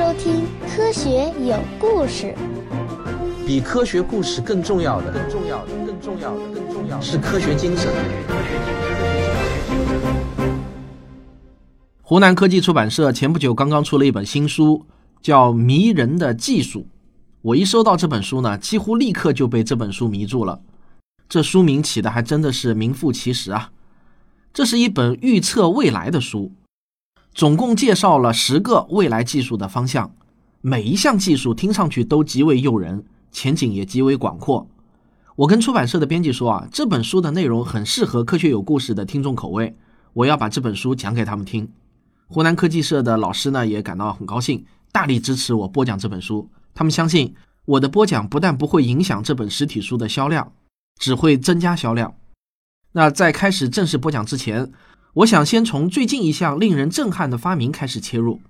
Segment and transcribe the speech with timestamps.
[0.00, 0.36] 收听
[0.74, 2.34] 《科学有故事》。
[3.46, 7.92] 比科学故事更重要的，更重要的，更重要的，更重要的是科学精神。
[12.00, 14.86] 湖南科技出版社前不久刚刚出了一本新书，
[15.20, 16.80] 叫《迷人的技术》。
[17.42, 20.62] 我一收到这本书呢，几乎立刻就被这本书迷住了。
[21.28, 23.70] 这书名起的还真的是名副其实啊！
[24.54, 26.52] 这是一本预测未来的书。
[27.32, 30.12] 总共介绍了十个未来技术的方向，
[30.60, 34.66] 每一项技术听上去都极为诱人，前景也极为广阔。
[35.36, 39.74] 我跟出版社的编辑说啊，这本书的内容很适合科学有故事的听众口味，
[40.12, 41.70] 我要把这本书讲给他们听。
[42.26, 46.50] 湖南科技社的老师呢也感到很高兴，大力支持我播讲这本书。
[46.74, 47.34] 他们相信
[47.64, 50.52] 我的播讲不但不会影响这本实体书的销量，
[50.98, 52.12] 只会增加销量。
[52.92, 54.70] 那在开始正式播讲之前。
[55.14, 58.40] 我想先从最近一项令人震撼的发明开始切入。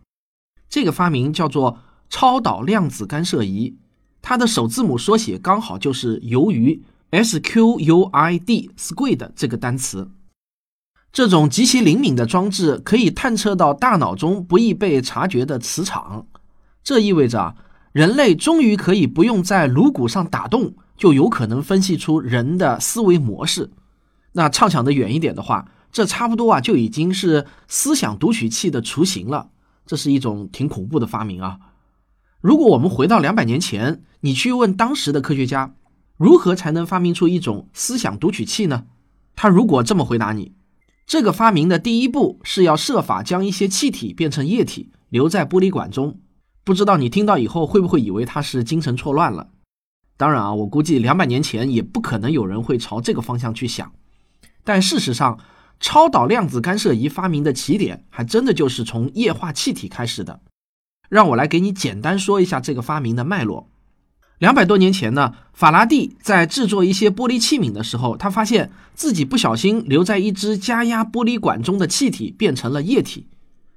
[0.69, 1.79] 这个发明叫做
[2.11, 3.79] 超导量子干涉仪，
[4.21, 10.11] 它的首字母缩写刚好就是由于 S Q U I D squid 这个单词。
[11.11, 16.27] 这种极其灵敏的装置可以探测到大脑中不易被察觉的磁场，
[16.85, 17.57] 这意味着
[17.93, 23.71] 人类终于可以不用在颅骨上打洞，就有可能分析出人的思维模式。
[24.33, 25.73] 那畅想的远一点的话。
[25.93, 29.51] 这差不多啊，就已经是思想读取器的雏形了。
[29.87, 31.59] 这是一种挺恐怖的发明啊！
[32.41, 35.75] 如果我们回到两百年前，你去问当时的科学家，
[36.17, 38.87] 如何才能发明出一种思想读取器呢？
[39.35, 40.53] 他如果这么回答你，
[41.07, 46.21] 这个发明的第一步是要设法将一些气体变成液体，留在玻璃管中。
[46.63, 49.49] 不知道你听到以后会不会以为他是精神错乱了？
[50.17, 53.91] 当然啊，我估计两百年前也不可能有人会朝这个方向去想。
[54.63, 55.39] 但事实上，
[55.81, 60.41] 超导量子干涉仪发明的起点还真的就是从液化气体开始的。
[61.09, 63.69] 让我来给你简单说一下这个发明的脉络。
[64.39, 73.27] 两百多年前呢，法拉第在制作一些玻璃器皿的时候，他发现自己不小心留在一只加压玻璃管中的气体变成了液体。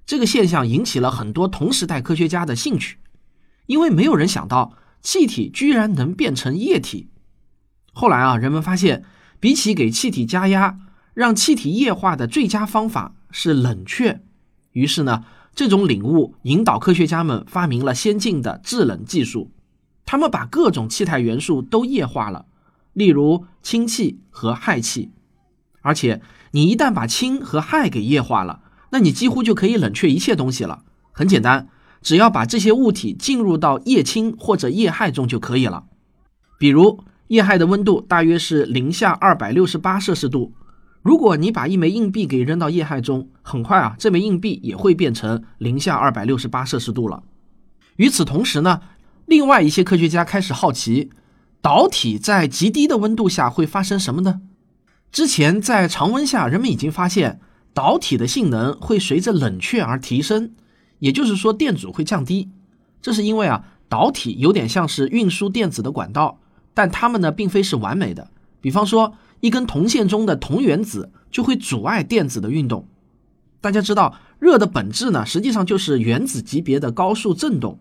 [0.05, 2.97] 这个现象引起了很多同时代科学家的兴趣，
[3.65, 7.09] 因为没有人想到气体居然能变成液体。
[7.91, 9.03] 后来啊，人们发现，
[9.39, 10.77] 比起给气体加压，
[11.13, 14.21] 让气体液化的最佳方法是冷却，
[14.71, 19.51] 于是呢，这种领悟引导科学家们发明了先进的制冷技术。
[20.05, 22.45] 他们把各种气态元素都液化了，
[22.93, 25.11] 例如氢气和氦气。
[25.81, 26.21] 而且，
[26.51, 30.83] 你一旦把氢和氦给液化了，那你几乎就可以冷却一切东西了。
[31.11, 31.69] 很简单，
[32.01, 35.85] 只要把这些物体进入到液氢或者液氦中就可以了。
[36.57, 40.53] 比如，液氦的温度大约是零下二百六十八摄氏度。
[41.03, 47.23] 如果你把一枚硬币给扔到液氦中，很快啊，这枚硬币也会变成零下二百六十八摄氏度了。
[47.97, 48.79] 与此同时呢，
[49.25, 51.09] 另外一些科学家开始好奇，
[51.61, 54.41] 导体在极低的温度下会发生什么呢？
[55.11, 57.41] 之前在常温下，人们已经发现
[57.73, 60.53] 导体的性能会随着冷却而提升，
[60.99, 62.49] 也就是说电阻会降低。
[63.01, 66.39] 这是因为啊，导体有点像是运输电子的管道，
[66.73, 68.29] 但它们呢并非是完美的。
[68.63, 69.13] 比方说。
[69.43, 72.87] 一根铜线中的铜原子就会阻碍电子的运动。
[73.59, 77.77] 大家知道，热的本质呢，实际上就是原子级别的高速振动。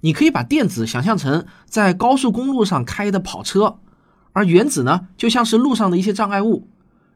[0.00, 3.76] 你可以把电子想象成在高速公路上开的跑车，
[4.32, 6.66] 而原子呢，就像是路上的一些障碍物。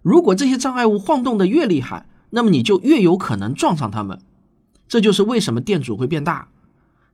[0.03, 4.21] 如果这些障碍物晃动的越厉害，那么你就越有可能撞上它们。
[4.87, 6.49] 这就是为什么电阻会变大。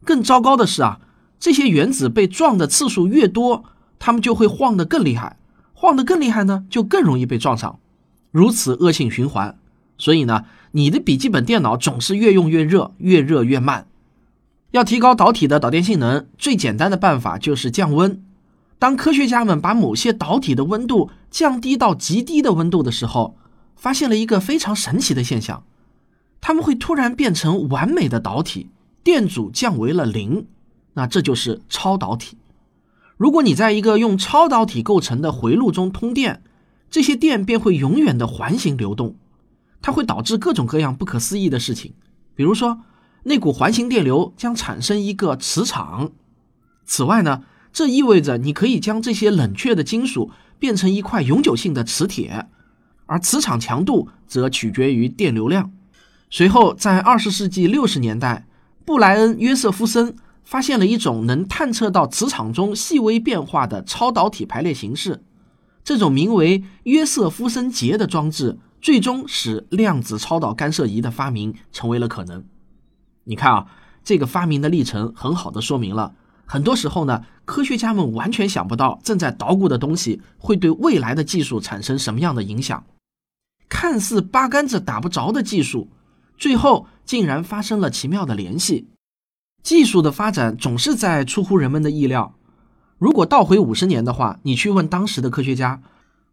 [0.04, 0.98] 更糟糕的是啊，
[1.38, 3.62] 这些原子被撞的次数越多，
[4.00, 5.38] 它们就会晃得更厉害。
[5.78, 7.78] 晃得更厉害呢，就更容易被撞上，
[8.30, 9.58] 如此恶性循环。
[9.98, 13.86] 所以呢，你的笔记本电脑总是越用越热，越热越慢。
[14.70, 18.22] 要提高导体的导电性能，最简单的办法就是降温。
[18.78, 23.36] 当科学家们把某些导体的温度降低到极低的温度的时候，
[23.76, 25.62] 发现了一个非常神奇的现象：
[26.40, 28.70] 它们会突然变成完美的导体，
[29.04, 30.46] 电阻降为了零。
[30.94, 32.38] 那这就是超导体。
[33.16, 36.42] 如果你在一个用超导体构成的回路中通电，
[36.90, 39.16] 这些电便会永远的环形流动，
[39.80, 41.94] 它会导致各种各样不可思议的事情。
[42.34, 42.80] 比如说，
[43.22, 46.10] 那股环形电流将产生一个磁场。
[46.84, 47.42] 此外呢，
[47.72, 52.46] 这意味着你可以将这些冷却的金属变成一块永久性的磁铁，
[53.06, 55.72] 而磁场强度则取决于电流量。
[56.28, 58.46] 随后，在二十世纪六十年代，
[58.84, 60.14] 布莱恩·约瑟夫森。
[60.46, 65.24] 发现了一种能探测到磁场中细微变化的超导体排列形式，
[65.82, 72.44] 这种名为约瑟夫森结的装置，最终使量子超导干涉仪的发明成为了可能。
[73.24, 73.66] 你看啊，
[74.04, 76.14] 这个发明的历程很好的说明了，
[76.44, 82.84] 很多时候呢，科学家们完全想不到正在捣鼓的东西会对未来的技术产生什么样的影响。
[83.68, 85.88] 看似八竿子打不着的技术，
[86.38, 88.86] 最后竟然发生了奇妙的联系。
[89.66, 92.36] 技术的发展总是在出乎人们的意料。
[92.98, 95.82] 如果倒回五十年的话，你去问当时的科学家，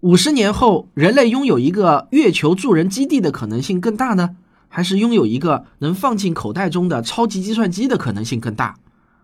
[0.01, 4.35] 五十年后人类拥有一个月球助人基地的可能性更大呢，
[4.67, 8.75] 还是拥有一个能放进口袋中的超级计算机的可能性更大？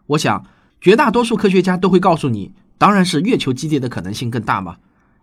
[0.08, 0.44] 我想，
[0.82, 4.78] 绝大多数科学家都会告诉你，当然是月球基地的可能性更大嘛。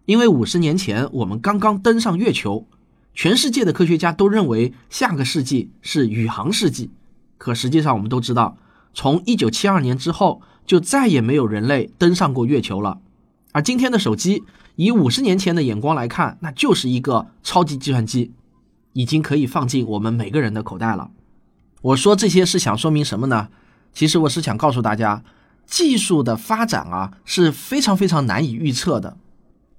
[0.05, 2.65] 因为五十年前我们刚刚登上月球，
[3.13, 6.91] 全世界的科学家都认为下个世纪是宇航世纪。
[7.37, 8.57] 可实际上，我们都知道，
[8.97, 12.99] 从一九七二年之后，就再也没有人类登上过月球了。
[13.53, 14.43] 而今天的手机，
[14.77, 18.33] 以五十年前的眼光来看，那就是一个超级计算机，
[18.95, 21.11] 已经可以放进我们每个人的口袋了。
[21.83, 23.49] 我说这些是想说明什么呢？
[23.93, 25.23] 其实我是想告诉大家，
[25.67, 29.19] 技术的发展啊是非常非常难以预测的。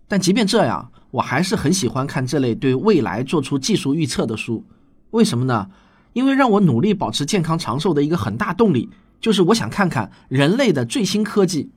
[0.08, 4.64] 但即便这样，我还是很喜欢看这类对未来做出技术预测的书。
[5.10, 5.72] 为什么呢？
[6.14, 11.72] 因为让我努力保持健康长寿的一个很大动力，就是我想看看人类的最新科技。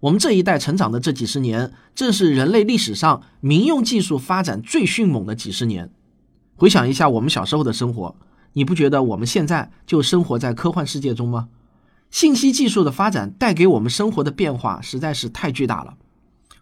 [0.00, 5.90] 我们这一代成长的这几十年，正是人类历史上民用技术发展最迅猛的几十年。
[6.54, 8.14] 回想一下我们小时候的生活，
[8.52, 11.48] 你不觉得我们现在就生活在科幻世界中吗？
[12.10, 15.96] 信息技术的发展带给我们生活的变化实在是太巨大了。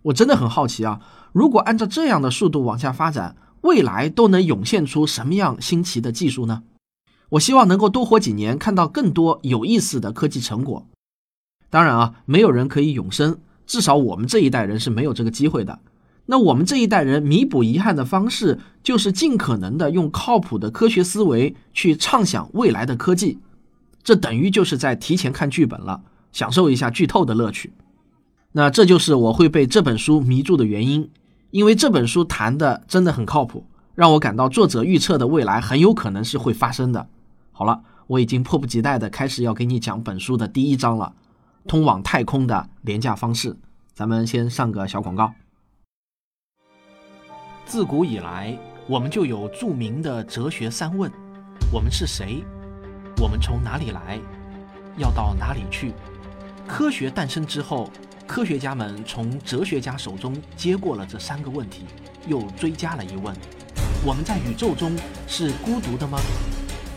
[0.02, 1.00] 我真的很好奇啊！
[1.32, 6.62] 如果按照这样的速度往下发展，未来都能涌现出什么样新奇的技术呢？
[7.30, 10.86] 我希望能够多活几年，看到更多有意思的科技成果。
[11.68, 15.80] 当然啊，没有人可以永生，至少我们这一代人是没有这个机会的。
[16.26, 23.38] 那我们这一代人弥补遗憾的方式，就是尽可能的用靠谱的科学思维去畅想未来的科技。
[24.02, 26.02] 这等于就是在提前看剧本了，
[26.32, 27.72] 享受一下剧透的乐趣。
[28.52, 31.10] 那这就是我会被这本书迷住的原因，
[31.50, 37.08] 因为这本书谈的真的很靠谱，让我感到作者预测的未来很有可能是会发生的。
[37.58, 41.10] 好了，我已经迫不及待的开始要给你讲本书的第一章了，
[41.66, 43.56] 通往太空的廉价方式。
[43.94, 45.32] 咱们先上个小广告。
[47.64, 51.10] 自古以来，我们就有著名的哲学三问：
[51.72, 52.44] 我们是谁？
[53.22, 54.20] 我们从哪里来？
[54.98, 55.94] 要到哪里去？
[56.66, 57.90] 科学诞生之后。
[58.26, 61.84] 科学家们从哲学家手中接过了这三个问题，
[62.26, 63.32] 又追加了一问：
[64.04, 64.90] 我们在宇宙中
[65.28, 66.18] 是孤独的吗？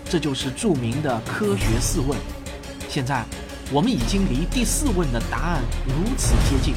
[0.09, 2.17] 这就是著名的科学四问。
[2.89, 3.23] 现在，
[3.71, 6.73] 我们已经离第四问的答案如此接近。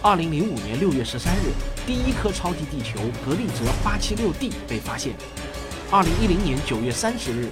[0.00, 1.50] 二零零五年六月十三日，
[1.84, 5.14] 第一颗超级地球格利泽八七六 d 被发现。
[5.90, 7.48] 二零一零年九月三十日，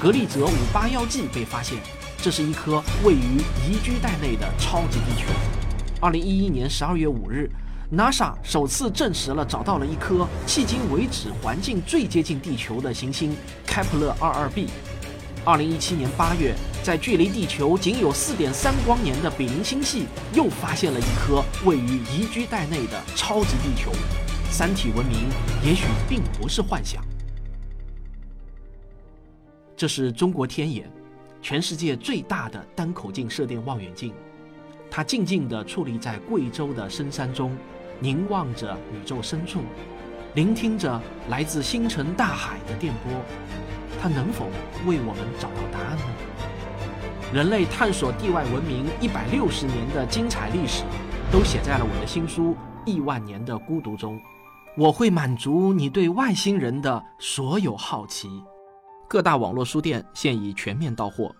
[0.00, 1.76] 格利泽五八幺 g 被发现。
[2.22, 3.38] 这是一颗位于
[3.68, 5.26] 宜居带内的超级地球。
[6.00, 7.50] 二零一一年十二月五日
[7.92, 13.34] ，NASA 首次证实了找到了一颗迄今为止环境最接近地球的行星
[13.64, 14.68] 开普勒二二 b。
[15.44, 23.92] 二零一七年八月，在距离地球仅有四点三光年的比邻星系又发现了一颗位于宜居带内的超级地球。
[24.50, 25.28] 三体文明
[25.64, 27.00] 也许并不是幻想。
[29.76, 30.90] 这是中国天眼，
[31.40, 34.12] 全世界最大的单口径射电望远镜。
[34.90, 37.56] 它静静地矗立在贵州的深山中，
[38.00, 39.60] 凝望着宇宙深处，
[40.34, 43.12] 聆听着来自星辰大海的电波。
[44.00, 44.46] 它能否
[44.86, 46.04] 为我们找到答案呢？
[47.32, 50.84] 人类探索地外文明一百六十年的精彩历史，
[51.32, 52.50] 都写在了我的新书
[52.84, 54.20] 《亿万年的孤独》中。
[54.76, 58.28] 我会满足你对外星人的所有好奇。
[59.08, 61.34] 各大网络书店现已全面到货。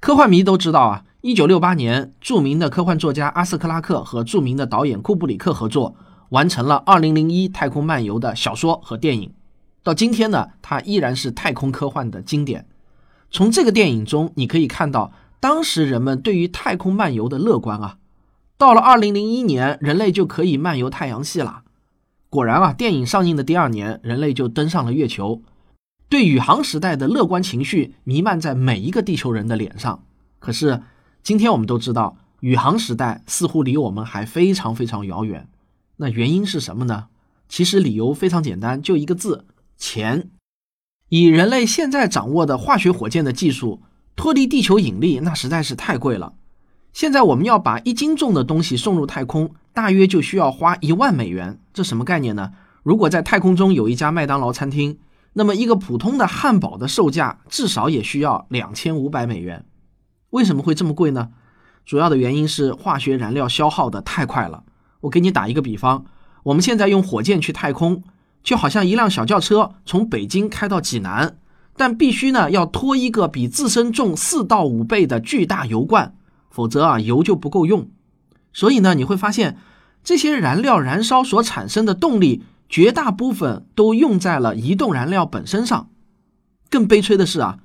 [0.00, 1.04] 科幻迷都知道啊。
[1.20, 5.94] 一九六八年，著名的科幻作家阿斯克拉克和著名的导演库布里克合作，
[6.30, 9.30] 完成了《二零零一太空漫游》的小说和电影。
[9.82, 12.66] 到今天呢，它依然是太空科幻的经典。
[13.30, 17.98] 从这个电影中，你可以看到当时人们对于太空漫游的乐观啊。
[18.56, 21.64] 到了二零零一年，人类就可以漫游太阳系了。
[22.30, 25.42] 果然啊，电影上映的第二年，人类就登上了月球。
[26.10, 30.04] 对宇航时代的乐观情绪弥漫在每一个地球人的脸上。
[30.38, 30.82] 可是。
[31.22, 35.46] 今天我们都知道，宇航时代似乎离我们还非常非常遥远。
[35.98, 37.08] 那原因是什么呢？
[37.46, 39.44] 其实理由非常简单，就一个字：
[39.76, 40.30] 钱。
[41.10, 43.82] 以人类现在掌握的化学火箭的技术，
[44.16, 46.32] 脱离地球引力那实在是太贵了。
[46.94, 51.60] 现在我们要把一斤重的东西送入太空，大约就需要花一万美元。
[51.74, 52.52] 这什么概念呢？
[52.82, 54.98] 如果在太空中有一家麦当劳餐厅，
[55.34, 59.64] 那么一个普通的汉堡的售价至少也需要两千五百美元。
[60.30, 61.30] 为什么会这么贵呢？
[61.84, 64.64] 主要的原因是化学燃料消耗的太快了。
[65.00, 66.04] 我给你打一个比方，
[66.44, 68.02] 我们现在用火箭去太空，
[68.42, 71.36] 就好像一辆小轿车从北京开到济南，
[71.76, 76.14] 但必须呢要拖一个比自身重四到五倍的巨大油罐，
[76.50, 77.88] 否则啊油就不够用。
[78.52, 79.58] 所以呢你会发现，
[80.04, 85.90] 这些燃料燃烧所产生的动力，绝大部分都用在了移动燃料本身上。
[86.70, 87.58] 更悲催的是啊。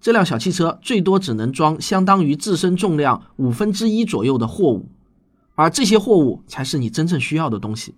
[0.00, 4.88] 这辆小汽车最多只能装相当于自身重量五分之一左右的货物，
[5.54, 7.94] 而这些货物才是你真正需要的东西。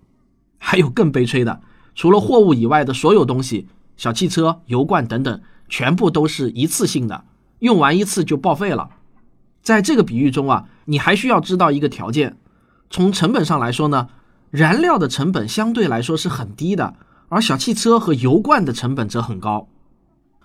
[0.59, 1.63] 还有更悲催的，
[1.95, 5.41] 除了货物以外的所有东西，小汽车、油罐等等，
[5.71, 7.25] 全部都是一次性的，
[7.61, 8.91] 用完一次就报废了。
[9.63, 12.37] 在这个比喻中啊，你还需要知道一个条件：
[12.91, 14.09] 从成本上来说呢，
[14.55, 16.95] 燃料的成本相对来说是很低的，
[17.29, 19.67] 而小汽车和油罐的成本则很高。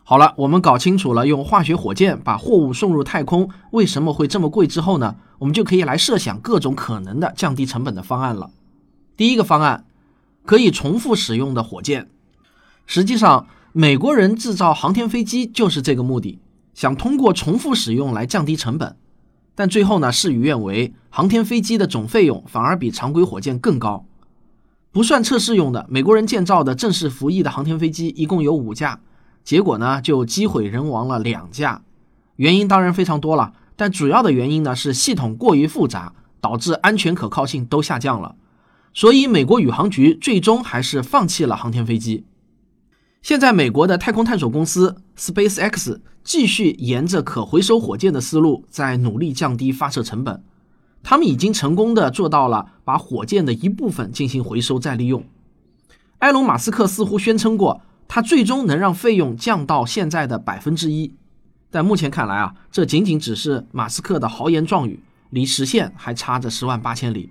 [0.03, 8.49] 好了，我们搞清楚了用化学火箭把货物送入太空为什么会这么贵之后呢，我们就可以来设想各种可能的降低成本的方案了。
[9.15, 9.85] 第一个方案，
[10.43, 12.09] 可以重复使用的火箭。
[12.87, 16.39] 实际上，美国人制造航天飞机就是这个目的，
[16.73, 18.97] 想通过重复使用来降低成本。
[19.59, 24.05] 但最后呢，事与愿违，航天飞机的总费用反而比常规火箭更高。
[24.93, 29.01] 不算测试用的，美国人建造的正式服役的航天飞机一共有五架。
[29.43, 31.81] 结果呢，就机毁人亡了两架，
[32.37, 38.35] 原因当然非常多了，但主要的原因呢是系统过于复杂，导致安全可靠性都下降了。
[38.93, 42.23] 所以美国宇航局最终还是放弃了航天飞机。
[43.21, 50.43] 现在美国的太空探索公司 SpaceX 继续沿着可回收火箭的思路，在努力降低发射成本。
[51.03, 55.23] 他们已经成功的做到了把火箭的一部分进行回收再利用。
[56.19, 57.81] 埃隆·马斯克似乎宣称过。
[58.11, 61.13] 它最终能让费用降到现在的百分之一，
[61.69, 67.29] 但目前看来啊，这仅仅只是马斯克的豪言壮语，离实现还差着十万八千里。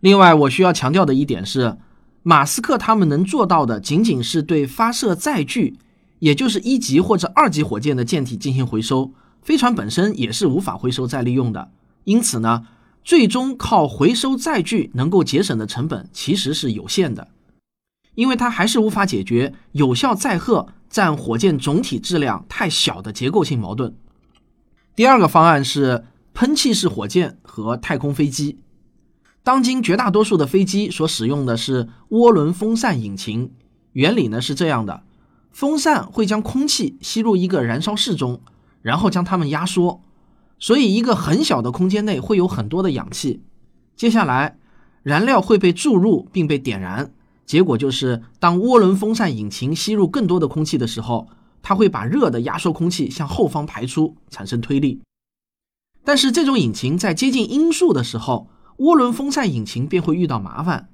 [0.00, 1.78] 另外，我需要强调的一点是，
[2.26, 5.76] 马斯克他们能做到的仅仅是对发射载具，
[6.20, 9.12] 也就是一级或者二级火箭的舰体进行回收，
[9.42, 11.70] 飞船本身也是无法回收再利用的。
[12.04, 12.66] 因此呢，
[13.04, 17.28] 最终靠回收载具能够节省的成本其实是有限的。
[18.14, 23.94] 因为它还是无法解决有效载荷占火箭总体质量太小的结构性矛盾。
[24.96, 28.60] 第二个方案是喷气式火箭和太空飞机。
[29.44, 33.52] 当今绝大多数的飞机所使用的是涡轮风扇引擎，
[33.92, 35.02] 原理呢是这样的：
[35.52, 38.40] 风扇会将空气吸入一个燃烧室中，
[38.80, 40.00] 然后将它们压缩，
[40.58, 43.42] 所以一个很小的空间内会有很多的氧气。
[43.94, 44.56] 接下来，
[45.02, 47.12] 燃料会被注入并被点燃。
[47.44, 51.28] 结果就是，当涡轮风扇引擎吸入更多的空气的时候，
[51.60, 55.02] 它会把热的压缩空气向后方排出，产生推力。
[56.02, 60.88] 但是这种引擎在接近音速的时候，涡轮风扇引擎便会遇到麻烦。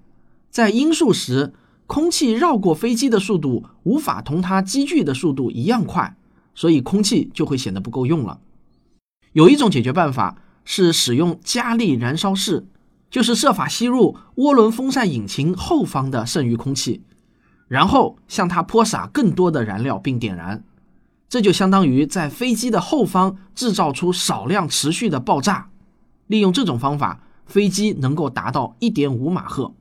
[0.50, 1.54] 在音速时，
[1.86, 6.16] 空气绕过飞机的速度无法同它积聚的速度一样快，
[6.54, 8.40] 所以空气就会显得不够用了。
[9.32, 12.66] 有一种解决办法是使用加力燃烧室。
[13.10, 17.02] 就是设法吸入涡轮风扇引擎后方的剩余空气，
[17.66, 20.62] 然后向它泼洒更多的燃料并点燃，
[21.28, 25.70] 这就相当于在飞机的后方制造出少量持续的爆炸。
[26.28, 29.74] 利用这种方法，飞机能够达到一点五马赫。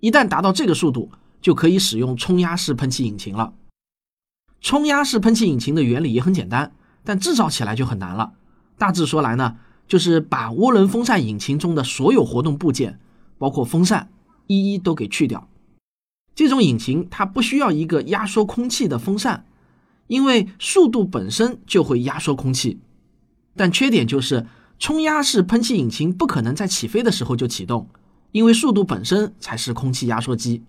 [0.00, 1.10] 一旦达到这个速度，
[1.40, 3.54] 就可以使用冲压式喷气引擎了。
[4.60, 8.34] 冲压式喷气引擎的原理也很简单，但制造起来就很难了。
[8.76, 9.56] 大致说来呢。
[9.88, 12.98] 就是把涡轮风扇引擎中的所有活动部件，
[13.38, 14.10] 包括风扇，
[14.48, 15.48] 一一都给去掉。
[16.34, 19.46] 这种引擎它不需要一个压缩空气的风扇，
[20.08, 22.80] 因为速度本身就会压缩空气。
[23.54, 24.48] 但缺点就是
[24.78, 27.88] 冲压式喷气引擎不可能在起飞的时候就启动，
[28.32, 30.62] 因为速度本身才是空气压缩机。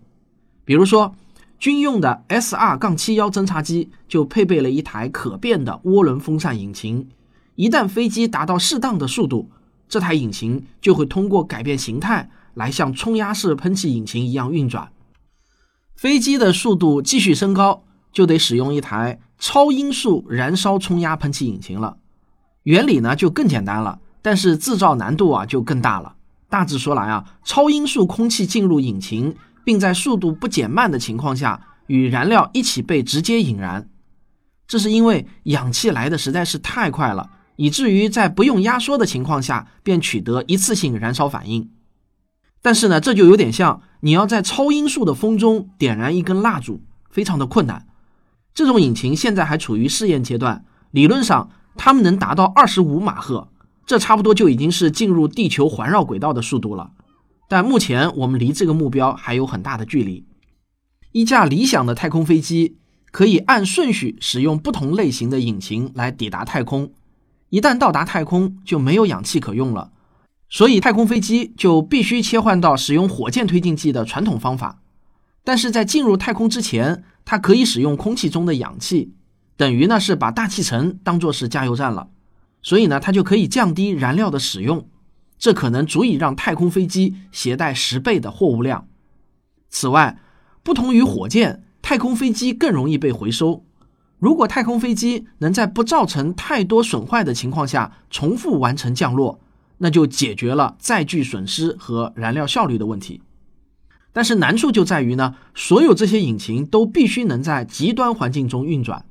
[0.63, 1.15] 比如说，
[1.59, 7.09] 军用的 S 二杠七幺侦察机就配备了一台可变的涡轮风扇引擎。
[7.55, 9.49] 一旦飞机达到适当的速度，
[9.89, 14.91] 这台引擎就会通过改变形态来像冲压式喷气引擎一样运转。
[15.95, 17.83] 飞机的速度继续升高，
[18.13, 21.97] 就得使用一台超音速燃烧冲压喷气引擎了。
[22.67, 26.15] 原理呢就更简单了，但是制造难度啊就更大了。
[26.49, 29.33] 大致说来啊，超音速空气进入引擎，
[29.63, 33.87] 并在速度不减慢的情况下与燃料一起被直接引燃。
[34.67, 37.29] 这是因为氧气来的实在是太快了。
[37.55, 41.71] 以至于在不用压缩的情况下便取得一次性燃烧反应，
[42.61, 47.87] 但是呢，这就有点像你要在超音速的风中点燃一根蜡烛，非常的困难。
[48.53, 53.49] 这种引擎现在还处于试验阶段，理论上它们能达到二十五马赫，
[53.85, 56.91] 这差不多就已经是进入地球环绕轨道的速度了。
[57.47, 60.25] 但目前我们离这个目标还有很大的距离。
[61.13, 62.77] 一架理想的太空飞机
[63.11, 66.91] 可以按顺序使用不同类型的引擎来抵达太空。
[67.49, 69.91] 一旦到达太空，就没有氧气可用了，
[70.49, 74.81] 所以太空飞机就必须切换到使用火箭推进剂的传统方法。
[75.45, 79.13] 但是在进入太空之前，它可以使用空气中的氧气，
[79.57, 82.07] 等于呢是把大气层当作是加油站了，
[82.61, 84.87] 所以呢它就可以降低燃料的使用，
[85.37, 88.87] 这可能足以让太空飞机携带十倍的货物量。
[89.69, 90.19] 此外，
[90.63, 93.65] 不同于火箭，太空飞机更容易被回收。
[94.19, 99.39] 如果太空飞机能在不造成太多损坏的情况下重复完成降落，
[99.79, 103.21] 那就解决了载具损失和燃料效率的问题。
[104.11, 109.05] 但是难处就在于呢，所有这些引擎都必须能在极端环境中运转。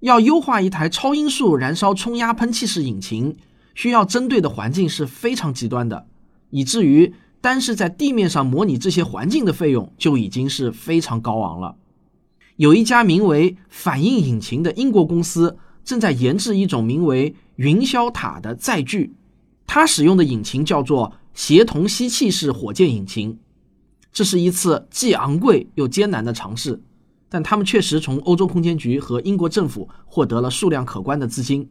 [0.00, 3.36] 要优化一台超音速燃烧冲压喷气式引擎，
[3.74, 6.06] 需要针对的环境是非常极端的，
[6.50, 11.76] 以至于单是在地面上模拟这些环境的费用就已经是非常高昂了。
[12.56, 19.14] 有一家名为“反应引擎”的英国公司正在研制一种名为“云霄塔”的载具，
[19.66, 23.38] 它使用的引擎叫做协同吸气式火箭引擎。
[24.12, 26.82] 这是一次既昂贵又艰难的尝试，
[27.28, 31.68] 但他们确实从欧洲空间局和英国政府获得了数量可观的资金。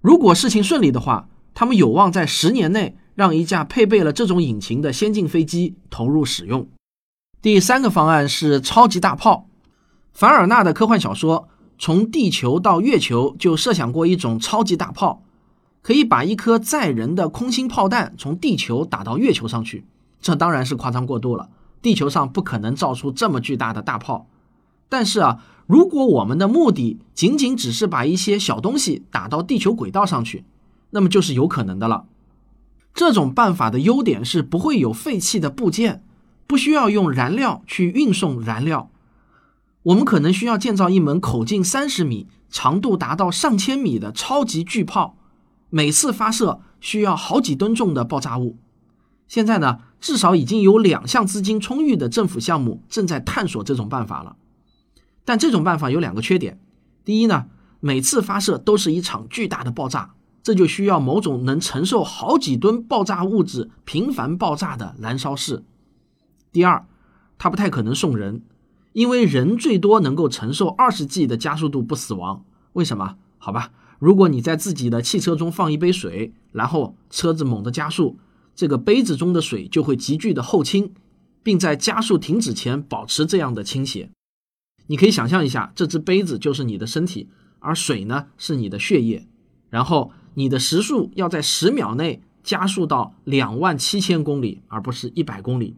[0.00, 6.68] 如果事情顺利的话，他们有望在十年内让一架配备了这种引擎的先进飞机投入使用。
[7.42, 9.46] 第三个方案是超级大炮。
[10.12, 11.42] 凡尔纳的科幻小说
[11.78, 15.22] 《从地球到月球》就设想过一种超级大炮，
[15.82, 19.84] 可以把一颗载人的空心炮弹从地球打到月球上去。
[20.20, 21.48] 这当然是夸张过度了，
[21.80, 24.26] 地球上不可能造出这么巨大的大炮。
[24.90, 30.44] 但是啊，如果我们的目的仅仅只是把一些小东西打到地球轨道上去，
[30.90, 32.04] 那么就是有可能的了。
[32.92, 36.02] 这种办法的优点是不会有废弃的部件，
[36.46, 38.90] 不需要用燃料去运送燃料。
[39.84, 45.16] 我们可能需要建造一门口径三十米、长度达到上千米的超级巨炮，
[45.70, 48.58] 每次发射需要好几吨重的爆炸物。
[49.26, 49.78] 现在呢？
[50.00, 54.34] 至少已经有两项资金充裕的政府项目正在探索这种办法了，
[55.24, 56.60] 但这种办法有两个缺点。
[57.04, 57.46] 第一呢，
[57.80, 65.64] 每次发射都是一场巨大的爆炸，这就需要某种能承受好几吨爆炸物质频繁爆炸的燃烧室。
[66.52, 66.86] 第二，
[67.38, 68.42] 它不太可能送人，
[68.92, 72.44] 因为人最多能够承受二十 G 的加速度不死亡。
[72.72, 73.16] 为什么？
[73.38, 78.18] 好吧，如果你在自己的汽车中放一杯水，然后车子猛地加速。
[78.56, 80.92] 这个杯子中的水就会急剧的后倾，
[81.42, 84.10] 并在加速停止前保持这样的倾斜。
[84.90, 87.28] 你可以想象一下，这只杯子就是你的身体，
[87.60, 89.24] 而水呢是你的血液。
[89.68, 95.76] 然后你的时速要在十秒内加速到两万七千公里，而不是一百公里。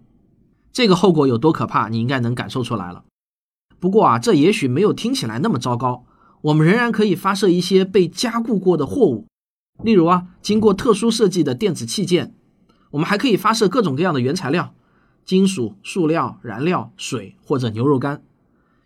[0.73, 3.05] 这个后果有多可怕，你应该能感受出来了。
[3.79, 6.07] 不过啊，这也许没有听起来那么糟糕。
[6.41, 9.27] 我们仍然可以发射一些被加固过的货物，
[9.85, 12.35] 例如啊，经过特殊设计的电子器件。
[12.93, 14.75] 我们还可以发射各种各样的原材料，
[15.27, 18.23] 金属、塑料、燃料、水或者牛肉干。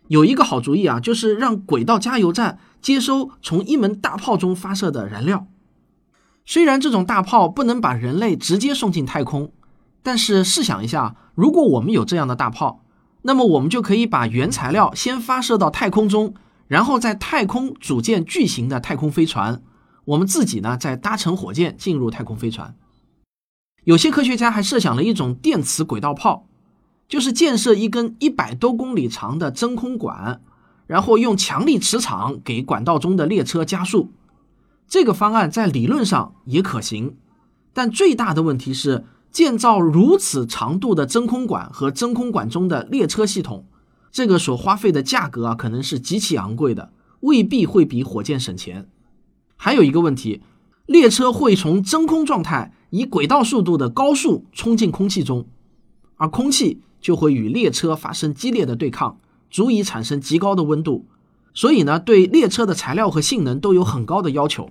[0.07, 5.47] 有一个好主意啊，就是让轨道加油站接收从一门大炮中发射的燃料。
[6.45, 9.51] 虽然这种大炮不能把人类直接送进太空，
[10.01, 12.83] 但是试想一下，如果我们有这样的大炮，
[13.23, 16.33] 那么我们就可以把原材料先发射到太空中，
[16.67, 19.61] 然后在太空组建巨型的太空飞船，
[20.05, 22.73] 我们自己呢再搭乘火箭进入太空飞船。
[23.83, 26.47] 有些科学家还设想了一种电磁轨道炮，
[27.07, 30.41] 就是建设一根一百多公里长的真空管，
[30.85, 34.11] 然后用强力磁场给管道中的列车加速。
[34.87, 37.15] 这个方案在理论上也可行，
[37.73, 43.65] 但最大的问题是建造如此长度的真空管和真空管中的列车系统，
[44.11, 46.91] 这个所花费的价格啊可能是极其昂贵的，
[47.21, 48.89] 未必会比火箭省钱。
[49.55, 50.41] 还有一个问题，
[50.85, 52.73] 列车会从真空状态。
[52.89, 55.45] 以轨道速度的高速冲进空气中，
[56.15, 59.17] 而空气就会与列车发生激烈的对抗，
[59.49, 61.05] 足以产生极高的温度。
[61.53, 64.69] 所以呢，对列车的材料和性能都有很高的要求。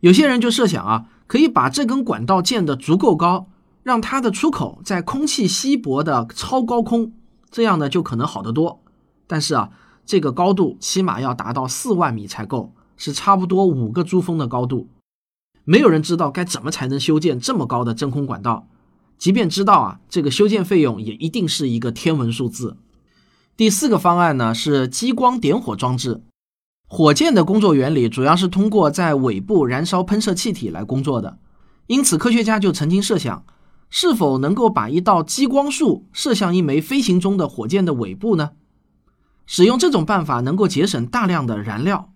[0.00, 3.46] 有些人就设想啊，可以把这根管道建得足够高，
[3.84, 7.12] 让它的出口在空气稀薄的超高空，
[7.52, 8.82] 这样呢就可能好得多。
[9.28, 9.70] 但是啊，
[10.04, 14.88] 这个高度起码要达到四万米才够，是差不多五个珠峰的高度。
[15.62, 18.66] 没有人知道该怎么才能修建这么高的真空管道，
[19.20, 22.78] 即便知道啊，这个修建费用也一定是一个天文数字。
[23.54, 26.22] 第四个方案呢是激光点火装置。
[26.88, 31.38] 火箭的工作原理主要是通过在尾部燃烧喷射气体来工作的，
[31.86, 33.44] 因此科学家就曾经设想，
[33.90, 38.52] 是否能够把一道激光束射向一枚飞行中的火箭的尾部呢？
[39.44, 42.10] 使用这种办法能够节省大量的燃料。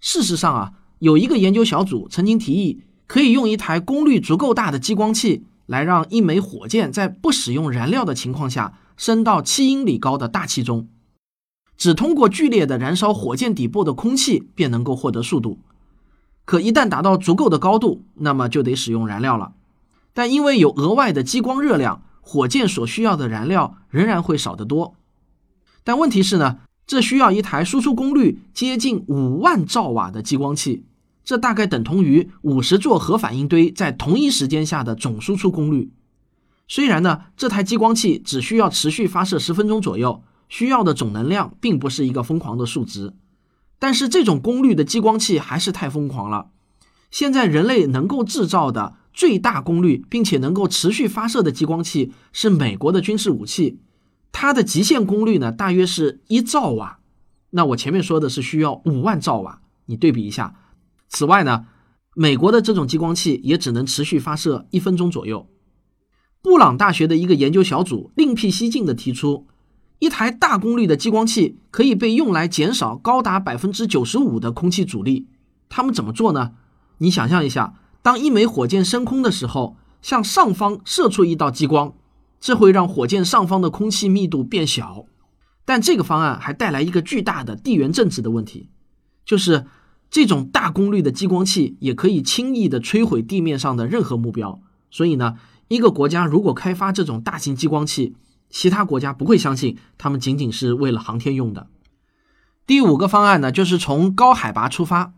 [0.00, 10.88] 事实上啊，有一个研究小组曾经提议，可以用一台功率足够大的激光器，来让一枚火箭在不使用燃料的情况下升到七英里高的大气中，
[11.76, 15.58] 只通过剧烈的燃烧火箭底部的空气便能够获得速度。
[16.46, 19.52] 可一旦达到足够的高度，那么就得使用燃料了。
[20.14, 24.94] 但因为有额外的激光热量，火箭所需要的燃料仍然会少得多。
[25.84, 26.60] 但问题是呢？
[26.86, 30.84] 这需要一台输出功率接近五万兆瓦的激光器，
[31.28, 35.92] 这大概等同于五十座核反应堆在同一时间下的总输出功率。
[36.66, 43.12] 虽然呢，这台激光器只需要持续发射十分钟左右，需要的总能量并不是一个疯狂的数值，
[43.78, 46.48] 但是这种功率的激光器还是太疯狂了。
[47.10, 53.80] 现在人类能够制造的最大功率并且能够持续发射的激光器是美国的军事武器。
[54.32, 57.00] 它的极限功率呢，大约是一兆瓦。
[57.50, 60.54] 那我前面说的是需要五万兆瓦，你对比一下。
[61.08, 61.66] 此外呢，
[62.14, 65.48] 美国的这种激光器也只能持续发射一分钟左右。
[66.40, 69.46] 布朗大学的一个研究小组另辟蹊径的提出，
[69.98, 75.28] 一台大功率的激光器可以被用来减少高达百分之九十五的空气阻力。
[75.68, 76.52] 他们怎么做呢？
[76.98, 81.94] 你想象一下，当一枚火箭升空的时候，向上方射出一道激光。
[82.40, 85.06] 这会让火箭上方的空气密度变小，
[85.64, 88.70] 但这个方案还带来一个巨大的地缘政治的问题，
[89.24, 89.66] 就是
[90.10, 94.60] 这种大功率的激光器也可以轻易的摧毁地面上的任何目标。
[94.90, 95.36] 所以呢，
[95.68, 98.16] 一个国家如果开发这种大型激光器，
[98.48, 101.68] 其他国家不会相信他们仅仅是为了航天用的。
[102.66, 105.12] 第五个方案呢，就是从高海拔出发，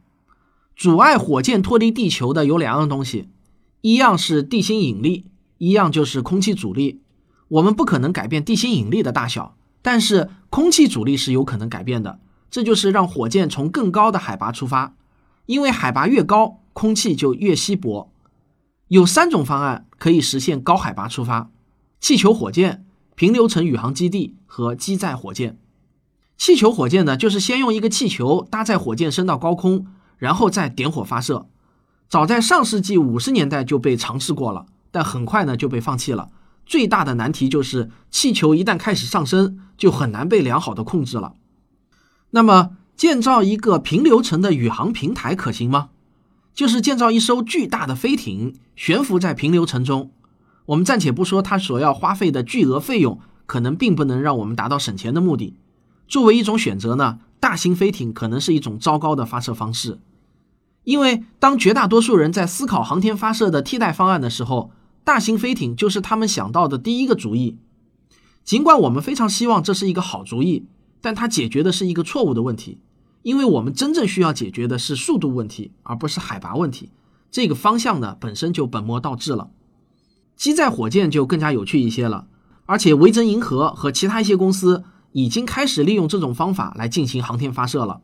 [0.74, 3.28] 阻碍火箭脱离地球的有两样东西，
[3.80, 5.26] 一样是地心引力，
[5.58, 7.00] 一样就是空气阻力。
[7.48, 12.20] 我们不可能改变地心引力的大小，但是空气阻力是有可能改变的。
[12.50, 14.94] 这就是让火箭从更高的海拔出发，
[15.46, 18.10] 因为海拔越高，空气就越稀薄。
[18.88, 21.50] 有三种方案可以实现高海拔出发：
[22.00, 22.84] 气球火箭、
[23.14, 25.58] 平流层宇航基地和机载火箭。
[26.36, 29.86] 气球火箭呢，就是先用一个气球搭载火箭升到高空，
[30.18, 31.46] 然后再点火发射。
[32.08, 36.30] 早在上世纪五十年代就被尝试过了，但很快呢就被放弃了。
[36.66, 41.34] 最大的难题就是气球一旦开始上升，就很难被良好的控制了。
[42.30, 45.90] 那么，建造一个平流层的宇航平台可行吗？
[46.54, 50.10] 就是建造一艘巨大的飞艇，悬浮在平流层中。
[50.66, 55.56] 我们暂且不说它所要花费的巨额费用，可能并不能让我们达到省钱的目的。
[56.06, 59.98] 作为一种选择呢，大型飞艇可能是一种糟糕的发射方式，
[60.84, 64.72] 因为当绝大多数人在思考航天发射的替代方案的时候。
[65.02, 67.56] 大型飞艇就是他们想到的第一个主意，
[68.44, 70.66] 尽管我们非常希望这是一个好主意，
[71.00, 72.78] 但它解决的是一个错误的问题，
[73.22, 76.90] 因为我们真正需要解决的是速度问题，而不是海拔问题。
[77.30, 79.50] 这个方向呢本身就本末倒置了。
[80.36, 82.26] 机载火箭就更加有趣一些了，
[82.66, 88.00] 而且维珍银河和其他一些公司已经开始利用这种方法来进行航天发射了。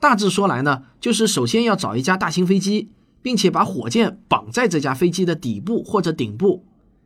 [0.00, 2.90] 大致说来呢，就是首先要找一架大型飞机。
[3.24, 6.64] 并且把火箭绑在这架飞机的底部或者顶部，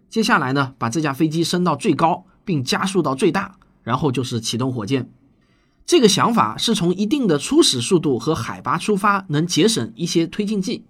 [0.09, 5.09] 接下来呢，把这架飞机升到最高，并加速到最大，然后就是启动火箭。
[5.85, 10.85] 这个想法是从一定的初始速度和海拔出发，能节省一些推进剂。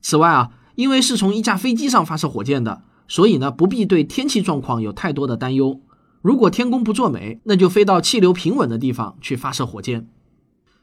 [0.00, 5.80] 此外啊，因为是从一架飞机上发射火箭的，所以呢，不必对天气状况有太多的担忧。
[6.20, 10.08] 如果天公不作美，那就飞到气流平稳的地方去发射火箭。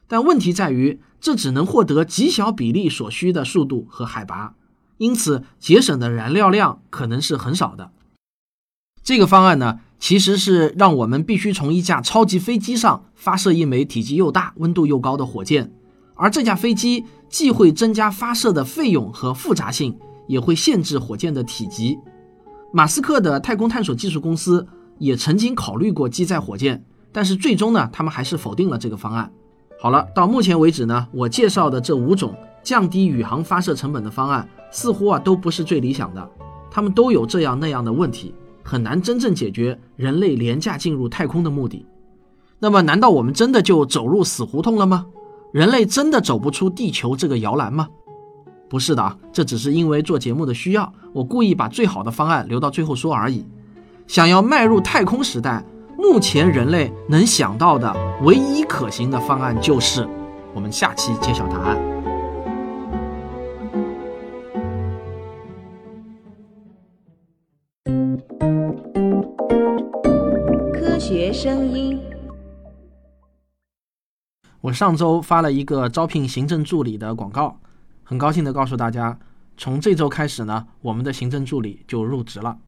[0.08, 4.54] 但问题在于，这只能获得极小比例所需的速度和海拔，
[4.96, 7.92] 因此节省的燃料量可能是很少的。
[9.02, 15.70] 这个方案呢，其实是让我们必须从一架超级飞机上发射一枚体积又大、温度又高的火箭，
[16.14, 21.98] 而这架飞机既会增加发射的费用和复杂性，也会限制火箭的体积。
[22.72, 24.66] 马斯克的太空探索技术公司
[24.98, 26.82] 也曾经考虑过机载火箭，
[27.12, 29.30] 但是最终呢，他们还是否定了这个方案。
[29.78, 36.30] 好了，到目前为止呢，我介绍的这五种降低宇航发射成本的方案，似乎啊都不是最理想的，
[36.70, 41.86] 他们都有这样那样的问题，很难真正解决人类廉价进入太空的目的。
[42.58, 45.06] 那么，难道我们真的就走入死胡同了吗？
[45.52, 47.88] 人类真的走不出地球这个摇篮吗？
[48.68, 53.44] 不是的啊，这只是因为做节目的需要，我故意把最好的方案留到最后说而已。
[54.06, 55.64] 想要迈入太空时代。
[56.02, 60.08] 目前人类能想到的唯一可行的方案就是，
[60.54, 61.99] 我们下期揭晓答案。
[71.42, 71.98] 声音。
[74.60, 77.58] 我上周发了一个招聘行政助理的广告，
[78.02, 79.18] 很高兴的告诉大家，
[79.56, 82.58] 从这周开始呢，我们的行政助理就入职了。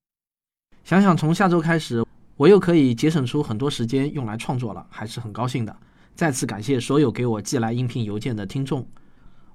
[0.84, 2.02] 想想从下周开始，
[2.38, 5.76] 我又可以节省出很多时间用来创作了，还是很高兴的。
[6.14, 8.88] 再次感谢所有给我寄来应聘邮件的听众，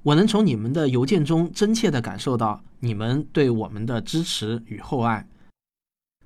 [0.03, 5.27] 我能从你们的邮件中真切的感受到你们对我们的支持与厚爱。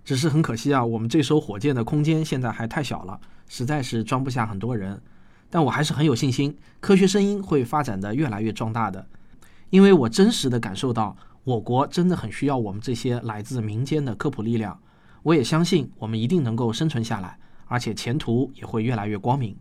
[0.03, 5.01] 只是很可惜啊，我们这艘火箭的空间现在还太小了，实在是装不下很多人。
[5.49, 9.05] 但我还是很有信心，科学声音会发展的越来越壮大的，
[9.69, 14.79] 因为我真实的感受到，我国真的很需要我们这些来自民间的科普力量。
[15.23, 17.37] 我也相信我们一定能够生存下来，
[17.67, 19.55] 而且前途也会越来越光明。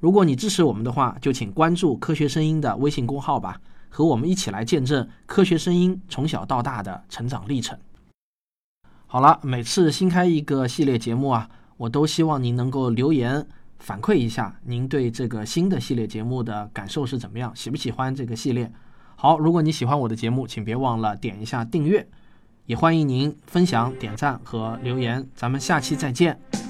[0.00, 7.78] 如果你支持我们的话，就请关注科学声音的微信公号吧，和我们一起来见证科学声音从小到大的成长历程。
[9.08, 13.46] 好了，每次新开一个系列节目啊，我都希望您能够留言。
[13.78, 17.54] 反馈一下您对这个新的系列节目的感受是怎么样？
[17.54, 18.70] 喜不喜欢这个系列？
[19.14, 22.06] 好，如果你喜欢我的节目，请别忘了点一下订阅，
[22.66, 25.26] 也欢迎您分享、点赞和留言。
[25.34, 26.65] 咱们下期再见。